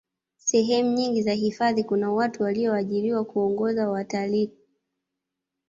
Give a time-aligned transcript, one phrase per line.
[0.37, 4.51] sehemu nyingi za hifadhi kuna watu waliyoajiriwa kuongoza watalkii